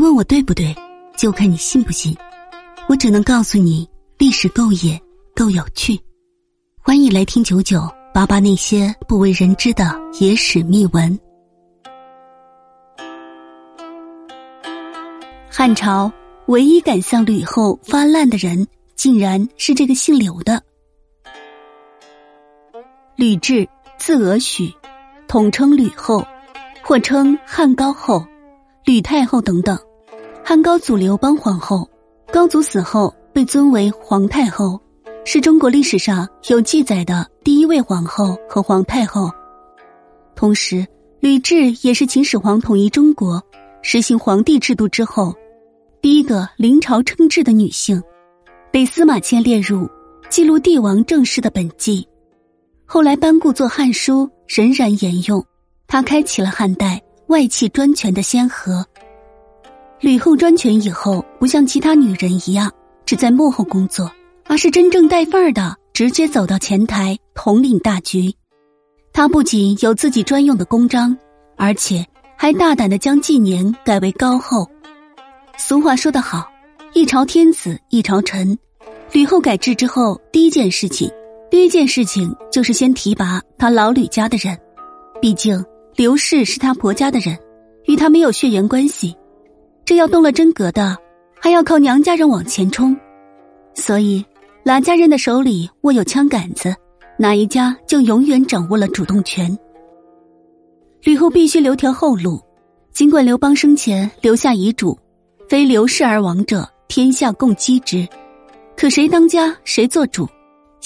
[0.00, 0.74] 问我对不对，
[1.14, 2.16] 就看你信不信。
[2.88, 3.86] 我只能告诉你，
[4.16, 4.98] 历史够野，
[5.36, 6.00] 够有趣。
[6.82, 11.18] 欢迎来听九九八八那些不为人知的野史秘闻。
[15.50, 16.10] 汉朝
[16.46, 20.62] 唯一敢向吕后发难的人，竟然是这个姓刘的
[23.16, 24.72] 吕雉，字娥许，
[25.28, 26.26] 统称吕后，
[26.82, 28.24] 或称汉高后。
[28.86, 29.78] 吕太后等等，
[30.50, 31.88] 汉高祖刘邦皇后，
[32.32, 34.80] 高祖死后被尊为皇太后，
[35.24, 39.30] 是中国历史上有记载的第一位皇后和皇太后。
[40.34, 40.84] 同时，
[41.20, 43.40] 吕雉也是秦始皇统一中国、
[43.80, 45.32] 实行皇帝制度之后
[46.02, 48.02] 第一个临朝称制的女性，
[48.72, 49.88] 被司马迁列入
[50.28, 52.04] 记录帝王政事的本纪，
[52.84, 55.46] 后来班固作《汉书》仍然沿用。
[55.86, 57.00] 她开启了汉代。
[57.28, 58.84] 外戚专权的先河，
[60.00, 62.72] 吕后专权以后，不像其他女人一样
[63.04, 64.10] 只在幕后工作，
[64.46, 68.34] 而是真正带范儿的，直接走到前台统领大局。
[69.12, 71.14] 她不仅有自己专用的公章，
[71.56, 72.02] 而且
[72.34, 74.66] 还大胆的将纪年改为高后。
[75.58, 76.50] 俗话说得好，
[76.94, 78.58] 一朝天子一朝臣。
[79.12, 81.10] 吕后改制之后，第一件事情，
[81.50, 84.58] 第一件事情就是先提拔她老吕家的人，
[85.20, 85.62] 毕竟。
[85.96, 87.36] 刘氏是她婆家的人，
[87.84, 89.14] 与她没有血缘关系。
[89.90, 90.96] 这要动了真格的，
[91.40, 92.96] 还要靠娘家人往前冲。
[93.74, 94.24] 所以，
[94.62, 96.72] 兰家人的手里握有枪杆子，
[97.18, 99.58] 哪一家就永远掌握了主动权。
[101.02, 102.40] 吕后必须留条后路。
[102.92, 104.96] 尽管刘邦生前留下遗嘱，
[105.48, 108.06] 非刘氏而亡者，天下共击之。
[108.76, 110.24] 可谁当家，谁做主？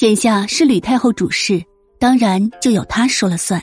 [0.00, 1.62] 眼下是吕太后主事，
[1.98, 3.62] 当然就由她说了算。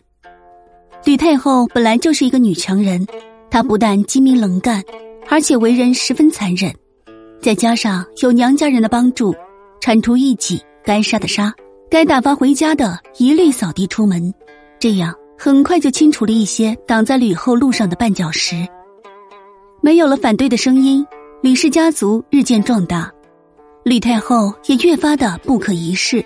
[1.03, 3.07] 吕太后本来就是一个女强人，
[3.49, 4.83] 她不但精明能干，
[5.31, 6.69] 而且为人十分残忍。
[7.41, 9.33] 再加上有娘家人的帮助，
[9.79, 11.53] 铲除异己，该杀的杀，
[11.89, 14.31] 该打发回家的一律扫地出门。
[14.77, 18.67] 这样很快就清除了一些挡在吕后路上的绊脚石。
[19.79, 21.07] 没有了反对的声音，
[21.41, 23.09] 吕氏家族日渐壮大，
[23.85, 26.23] 吕太后也越发的不可一世。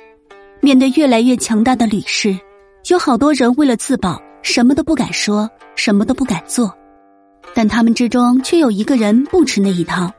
[0.62, 2.36] 面对越来越强大的吕氏，
[2.90, 4.20] 有好多人为了自保。
[4.42, 6.72] 什么都不敢说，什么都不敢做，
[7.56, 10.12] 但他们之中却有一个人不吃那一套，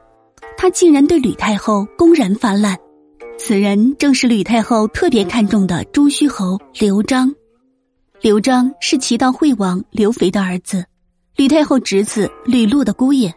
[0.57, 2.75] 他竟然对吕太后公然发难。
[3.39, 7.31] 此人正是吕太后特别看重的朱虚侯刘璋。
[8.23, 10.83] 刘璋是齐悼惠王刘肥的儿子，
[11.37, 13.33] 吕太后侄子吕禄的姑爷。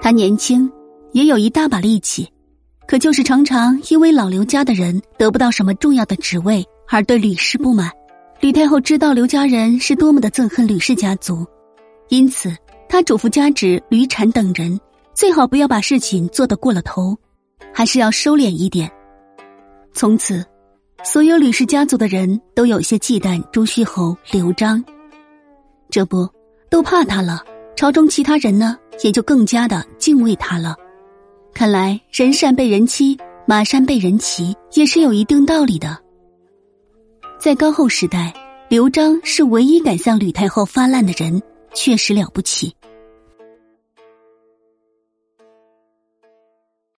[0.00, 0.70] 他年轻，
[1.10, 2.26] 也有一大把力气，
[2.86, 7.90] 可就是常常因为老刘家的人得不到什么重要的职位，而对吕氏不满。
[8.38, 11.44] 吕太后知道刘家人是多么的憎恨吕氏家族，
[12.08, 12.54] 因此
[12.90, 14.76] 他嘱咐家侄吕产等人，
[15.14, 17.16] 最好不要把事情做得过了头，
[17.72, 18.90] 还是要收敛一点。
[19.92, 20.44] 从此，
[21.04, 24.84] 所有吕氏家族的人都有些忌惮朱虚侯刘璋，
[25.88, 26.28] 这不
[26.68, 27.44] 都怕他了？
[27.76, 30.74] 朝中其他人呢，也就更加的敬畏他了。
[31.54, 35.96] 看来人善被人欺，马善被人骑，也是有一定道理的。
[37.38, 38.34] 在高后时代，
[38.68, 41.40] 刘璋是唯一敢向吕太后发难的人，
[41.72, 42.74] 确实了不起。